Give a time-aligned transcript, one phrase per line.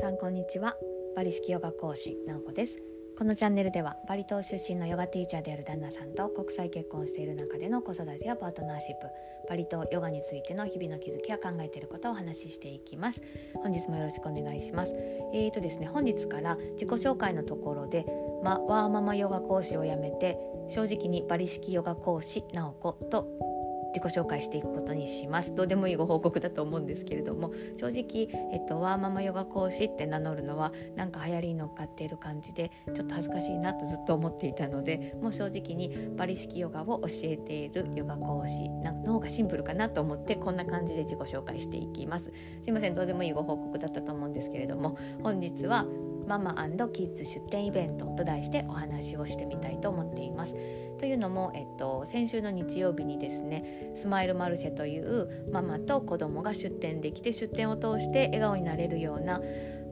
[0.00, 0.78] さんこんにちは。
[1.14, 2.82] バリ式ヨガ講師なおこです。
[3.18, 9.08] このチャンネルではバリ島出身のヨガティーチャーである旦那さんと国際結婚している中での子育てやパートナーシップ
[9.46, 13.20] バリ島ヨガについての日々の気づきや考えていることをお話ししていきます。
[13.56, 14.94] 本日もよろしくお願いします。
[15.34, 18.06] えーとですね本日から自己紹介のところで
[18.42, 20.38] ま、ワーママヨガ講師を辞めて
[20.70, 23.49] 正直にバリ式ヨガ講師なおこと
[23.94, 25.54] 自己紹介していくことにします。
[25.54, 42.24] どうでもいいご報告だと思うんですけれども正直、えっと、ワーママヨガ講師って名乗るのはなんか流行りに乗っかっている感じでちょっと恥ずかしいなとずっと思っていたのでもう正直にバリ式ヨガを教えているヨガ講師の方がシンプルかなと思ってこんな感じで自己紹介していきます。
[42.24, 42.32] す
[42.66, 42.94] いません。
[42.94, 45.86] どうでもいいご報告だったと思うんですけれども本日は
[46.26, 46.54] ママ
[46.92, 50.54] キッズ出店イベントと題してお話をしてみたいと思っています。
[51.00, 59.40] というのも、えっと、先週の日曜日にですねスマイルマルシェというママと子供が出店できて出店を通して笑顔になれるような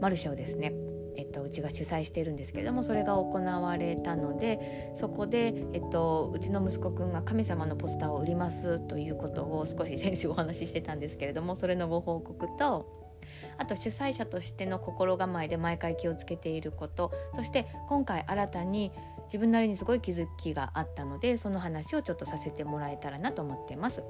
[0.03, 0.75] マルシェをですね
[1.17, 13.09] えっと、うちが主催しているんですけれどもそれが行われたのでそこで、えっと、うちの息子くんが神様のポスターを売りますということを少し先週お話ししてたんですけれどもそれのご報告と
[13.57, 18.93] あと主催者としての心構えで毎回気をつけていることそして今回新たに
[19.29, 24.03] 自分なりにすごい気づきがあったのでその話をちょっとさせてもらえたらなと思ってます。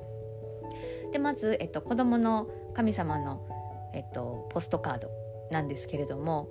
[1.12, 3.40] でまず、えっと、子供の神様の、
[3.94, 5.08] えっと、ポストカード
[5.50, 6.48] なんですけれども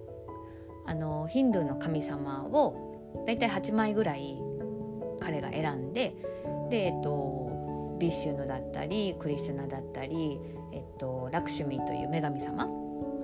[0.86, 4.38] あのヒンドゥーの神様をだいたい8枚ぐらい
[5.20, 6.16] 彼が選んで
[6.70, 10.40] で、えっと、ビッシュヌだったりクリシュナだったり
[10.78, 12.68] えっと、ラクシュミーという女神様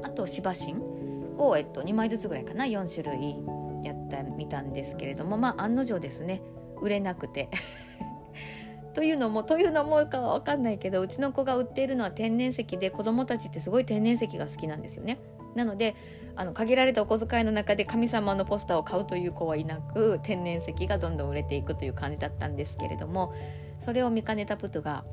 [0.03, 0.81] あとシバシン
[1.37, 3.37] を、えっと、2枚ずつぐらいかな4種類
[4.17, 6.41] やってみたんですけれどもまあ案の定ですね
[6.81, 7.49] 売れなくて
[8.93, 15.17] というのもというのもかは分かんないけどうちの子が売っているのは天然石で子供たちってすごい天然石が好きなんですよね。
[15.55, 15.95] なので
[16.35, 23.33] あの限られたお小遣いの中で神様のポスターを買うという子はいなく天然石がどんどん売れていくという感じだったんですけれども
[23.79, 25.03] それを見かねたプトが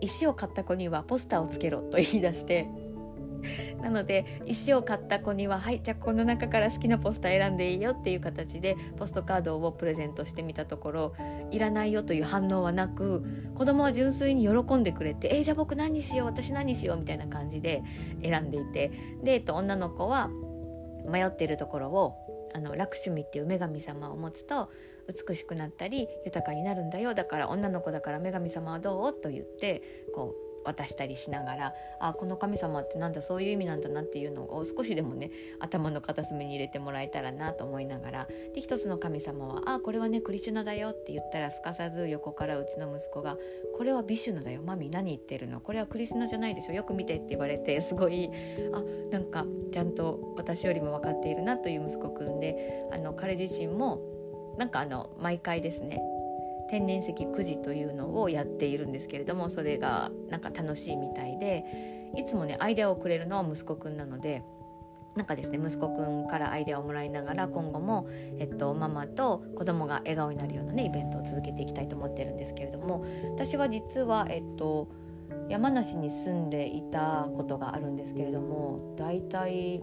[0.00, 2.68] 石を買った子にはポスターをつけろと言い出して
[3.82, 11.12] なので石を買った子にははいじゃあこの中から好きなポスター選んでいいよっていう形でポストカードをプレゼントしてみたところ
[11.50, 17.82] いらないよという反応はなく子供は純粋に喜んでくれて「えー、じゃあ僕何にしよう私何にしよう」みたいな感じで
[18.22, 18.90] 選んでいて
[19.22, 20.30] で、えっと、女の子は
[21.06, 22.14] 迷っているところを
[22.54, 24.70] あのラクシュミっていう女神様を持つと
[25.26, 29.12] 美しくなったり豊かになるんだよだから女の子だから女神様はどう？
[29.12, 29.82] と言って
[30.14, 35.30] こう渡したりしながらあこの神様ってなんだそういう意味なんだなっていうのを少しでもね
[35.60, 43.36] 頭の片隅に入れてもらえたらなと思いながらで一つの神様は「あこれはねクリシュナだよ」って言ったらすかさず横からうちの息子が
[43.76, 44.62] 「これはビシュナだよ。
[44.62, 45.60] マミ何言ってるの？
[45.60, 46.72] これはクリシュナじゃないでしょ？
[46.72, 48.30] よく見て」って言われてすごい
[48.72, 54.00] あなんかちゃんと私よりも分かっているなという息子くんであの彼自身も
[54.58, 56.00] なんかあの毎回ですね
[56.72, 64.42] 天然石くじというのをやっているんですけれどもそれがなんか楽しいみたいでいつもねアイデアをくれるのは息子くんなので
[65.14, 74.88] なんかですね息子くんからアイデアをもらいながら今後も、えっと、ママと子供が笑顔になるようなねイベントを続けていきたいと思ってるんですけれども私は実は、えっと、
[75.50, 79.82] 山梨に住んでいたことがあるんですけれどもだいい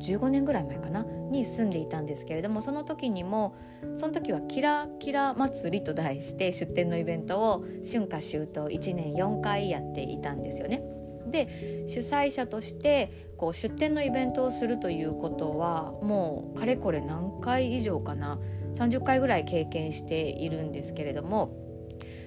[0.00, 1.04] 15年ぐらい前かな？
[1.04, 3.54] に住んでいたんですけれどもその時にも
[3.96, 10.82] その時はキラキラ祭りと題して出店のイベントを春夏秋冬1年4回やっていたんですよね。
[11.30, 18.38] で主催者としてこう出店のイベントをするということはもうかれこれ何回以上かな
[18.74, 21.52] ？30回ぐらい経験しているんですけれども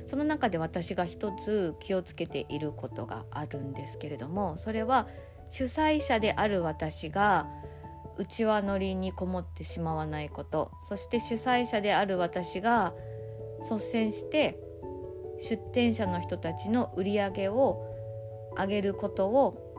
[0.06, 5.08] その中で私が一つ気をつけていることがあるんですけれどもそれは
[5.52, 7.46] 主催者である私が
[8.18, 12.94] うちわ乗りにこもってしまわないことそして主催者である私が
[13.62, 14.58] 率先して
[15.50, 17.86] 出店者の人たちの売り上げを
[18.58, 19.74] 上げることを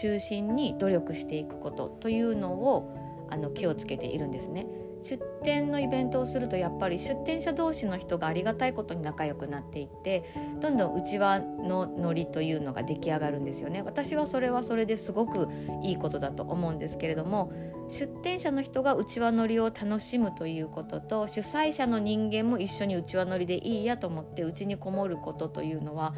[0.00, 4.66] 中心に努力していくことというのをあの気をつけているんですね。
[5.02, 10.24] 出店のイベントをするとやっぱり出店者同士の人がありがたいことに仲良くなっていって
[10.60, 13.82] どんどん内輪のノリというのが出来上がるんですよね。
[13.82, 15.48] 私はそれはそれですごく
[15.82, 17.52] いいことだと思うんですけれども
[17.88, 26.14] 出店者の人が内輪ノリを楽しむということと主催者の人間も一緒に内輪ノリでいいやと思ってうちにこもることというのは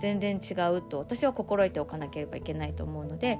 [0.00, 3.38] 全然違うと私は心得ておかなければいけないと思うので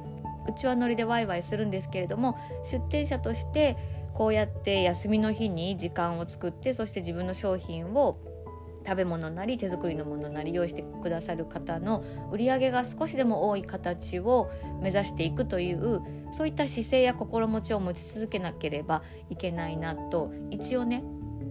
[0.49, 3.77] 内輪ノリでワイワイするんですけれども出店者として
[4.17, 8.19] こうやって休みの日に時間を作ってそして自分の商品を
[8.87, 12.03] 食べ物なり手作りのものなり用意してくださる方の
[12.33, 16.01] 売り上げが少しでも多い形を目指していくという
[16.33, 21.05] そういった姿勢や心持ちを持ち続けなければいけないなと一応ね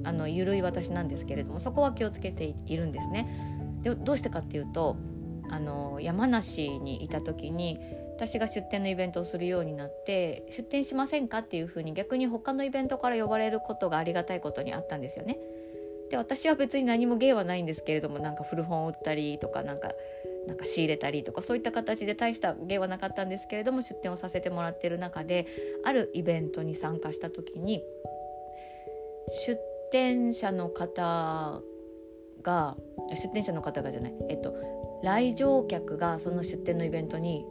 [0.03, 3.79] あの緩い私なんですけれどもそこは気をつけているんですね。
[3.83, 4.97] でどうしてかっていうと
[5.49, 7.79] あの山梨にいた時に
[8.15, 15.37] 私が出店のイベントをするようになって出店しませんかっていうふうに逆に他のイベントから呼ばれることがありがたいことにあったんですよね。
[16.09, 19.91] で私は別に何も芸はないんですけれどもなんか古本を売ったりとかなんか
[20.47, 25.47] なんか仕入れたりとかそういった形で大した芸はなかったんですけれども出店をさせてもらってる中で
[25.83, 27.83] あるイベントに参加した時に
[29.47, 29.59] 出
[29.91, 31.61] 店者の方
[32.43, 32.77] が
[33.09, 34.55] 出店者の方がじゃないえっと
[35.03, 37.45] 来場客がその出店のイベントに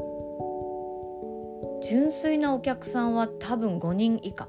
[1.89, 4.49] 純粋なお客さんは多分5人以下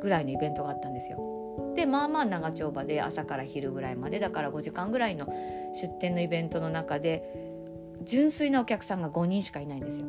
[0.00, 1.74] ぐらいのイベントがあったんですよ。
[1.74, 5.26] でまあまあ長丁場で朝から昼ぐらいまでだから5時間ぐらいの
[5.74, 7.22] 出店のイベントの中で
[8.04, 10.06] 純粋なお客さんが5人しかいないんですよ。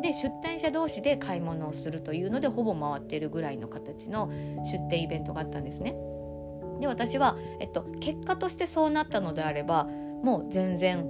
[0.00, 4.30] で出店者同士で買い物をするというのでほぼ回ってるぐらいの形の
[4.64, 5.96] 出店イベントがあったんですね。
[6.80, 9.84] で私は、えっと、結果としてそうなったのであれば
[10.22, 11.04] もう全然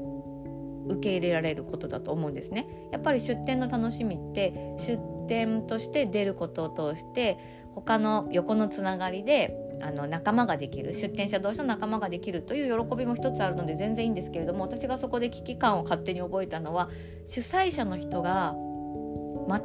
[0.88, 2.67] 受け入れられることだと思うんですね。
[2.93, 7.38] やっぱり出店の楽しみって出店として出ることを通して
[7.75, 16.90] 他の横のつながりであの仲間ができる出店者同士の仲間ができるという喜びも一つあるので全然いいんですけれども私がそこで危機感を勝手に覚えたのは
[17.26, 18.56] 主催者の人が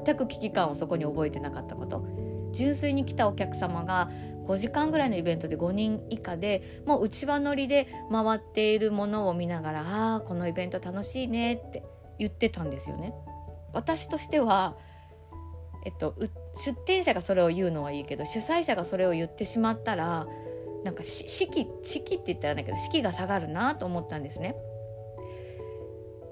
[0.05, 2.05] 全く危機感をそこに覚えてなかったこと
[2.51, 4.11] 純粋に来たお客様が
[4.45, 11.83] 5時間ぐらいのイベントで5人以下でもう内輪乗りで回っているものを見ながら「ああこのイベント楽しいね」って
[12.19, 13.13] 言ってたんですよね。
[13.73, 14.75] 私としては
[15.85, 16.15] えっと、
[16.55, 20.27] 出店者がそれを言うのはいいけど主催者がそれを言ってしまったら
[20.83, 24.55] なんか士気士気って言ったらだけど士気が下がるなと思ったんですね。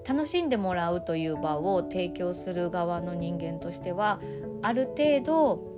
[0.06, 4.20] 楽しんでもらうという場を提供する側の人間としては
[4.60, 5.72] ある程度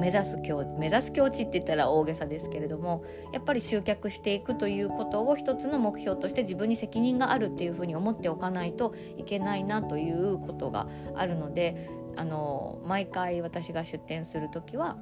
[0.00, 14.96] 目指す境目指す境地って言ったら大げさですけれどもやっぱり集客していくということを一つの目標として自分に責任があるっていうふうに思っておかないといけないなということがあるのであの毎回私が出店する時は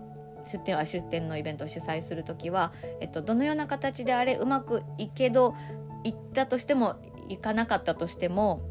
[0.44, 5.54] 出店は出店のイベントを主催する時は、えっと、どのような形であれうまくいけど
[6.04, 6.96] 行ったとしても
[7.28, 8.62] 行かなかったとしても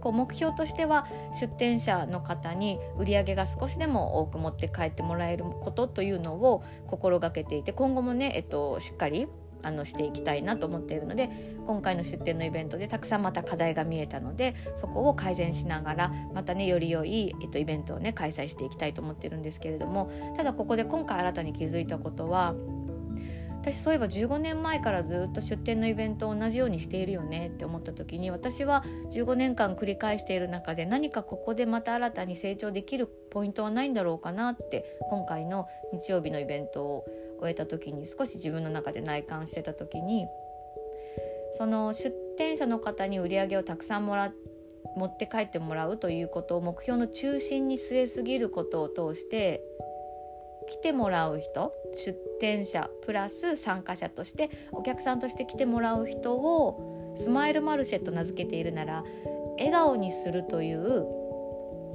[0.00, 1.06] こう目標としては
[1.38, 9.26] 出店者の方に売り上げが少しでも多く持って帰ってもらえることというのを心がけていて今後もね、えっと、しっかり
[9.66, 11.28] あのしていきたいなと思っているので
[11.66, 22.54] 今回の出店のイベントでたくさんまた課題が見えたのでそこを改善しながらまたねより良い、えっと、イベントをね開催していきたいと思ってるんですけれどもただここで今回新たに気づいたことは
[23.66, 37.06] 私そういえば15年前からずっと出店のイベントを同じようにしているよねって思った時に私は15年間繰り返している中で何かここでまた新たに成長できるポイントはないんだろうかなって今回の日曜日のイベントを
[37.40, 40.26] 終えた時に少し自分の中で内観してた時に
[41.52, 44.32] その出店者の方に売り上げをたくさんもら
[44.96, 49.62] 持って帰ってもらうということを目標の中心に据えすぎることを通して
[50.68, 59.04] 来てもらう人出店者プラス参加者としてお客さんとして来てもらう人をスマイルマルシェと名付けているなら
[59.58, 61.06] 笑顔にするという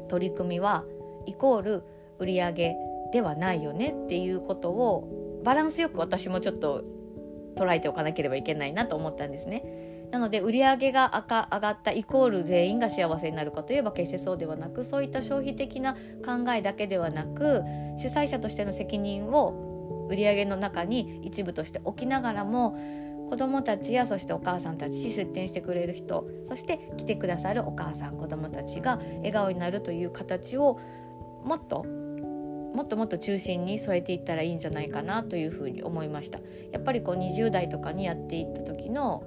[0.08, 0.86] 取り組みは
[1.26, 1.84] イコール
[2.20, 2.76] 売り上げ
[3.12, 6.84] ではないよねっていうことをバランスよく私もちょっと
[7.56, 9.64] 捉えておかなければいけないなと思ったんですね。
[10.12, 17.62] なので売上が上がったイコール全員が幸せになるかといえば決してそうではなくそういった消費的な考えだけではなく
[17.98, 22.78] 主催者としての責任を売り上げの中に一部として置きながらも
[23.30, 30.78] 子どもたちやそしてお母さんたち出店してくれる人そして来てくださるお母さん子どもたちが笑顔になるという形を
[31.46, 31.86] もっと
[32.74, 36.40] もっともっと中心に添えていったらいいんじゃないかなというふうに思いました。
[36.72, 39.24] やっぱりこう20代とかにやっていった時の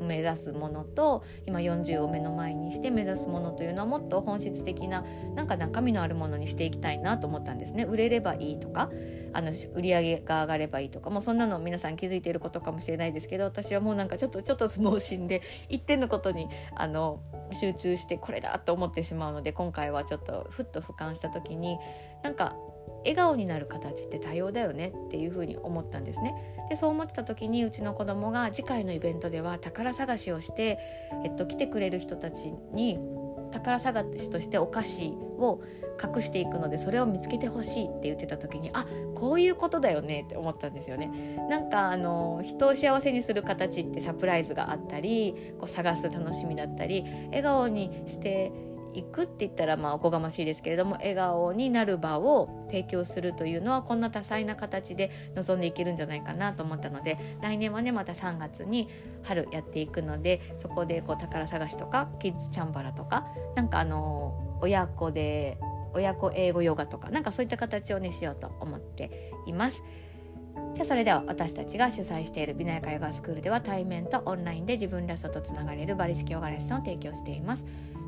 [0.00, 7.84] 目指すものと今40を目の前にして目指すものというのはもっと本質的ななんか中身のあるものにしていきたいなと思ったんですね。
[7.84, 8.90] 売れればいいとか
[9.34, 17.20] あの売り上げが上がればいいとかもうそんなの皆さん気づいていることかもしれないですけど私はもうなんかちょっとちょっと相撲心で一点のことにあの
[17.52, 21.78] 集中してこれだと思ってしまうので今回はちょっとふっと俯瞰した時に
[22.22, 22.56] なんか
[23.04, 26.34] 笑顔になる形って多様だよねっていうふうに思ったんですね。
[26.70, 30.78] でそう思ってた時にうちの子供が次回のイベントでは宝探しをして、
[31.24, 32.98] えっと、来てくれる人たちに
[33.54, 35.60] 宝探しとしてお菓子を
[36.02, 38.84] 隠していくのでそれを見つけてほしいって言ってた時にあ
[39.14, 41.38] こういうことだよねって思ったんですよね。
[41.48, 48.52] なんかあの人を幸せにする形ってサプライズがあったりこう探す楽しみだったり笑顔にして
[48.94, 58.88] いくって言ったらまあおこがましいですけれども笑顔になる場を提供するというのはこんな多彩な形で臨んでいけるんじゃないかなと思ったので来年はねまた3月に
[59.22, 65.58] 春やっていくのでそこでこう宝探しとかキッズチャンバラとかなんかあの親子で
[65.94, 69.82] 親子英語ヨガとかなんかそういった形をねしようと思っています。
[70.74, 77.64] じゃあそれでは私たちが主催している美奈ヤカヨガスクールでは対面とオンラインで自分らしさとつながれるバリ式ヨガレッスンを提供しています。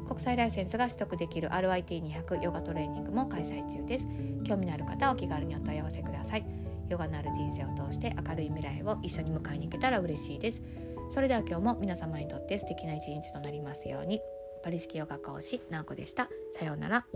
[0.07, 4.07] 国際ライセンスが取得できる RIT200 ヨガトレーニングも開催中です。
[4.45, 6.47] 興味のある方はお気軽にお問い合わせください。
[6.89, 10.63] ヨガのある人生を通して明るい未来を一緒に迎えに行けたら嬉しいです。
[11.11, 14.21] それでは今日も皆様にとって素敵な一日となりますように。
[14.63, 16.29] パリ式ヨガ講師なおこでした。
[16.59, 17.07] さようなら。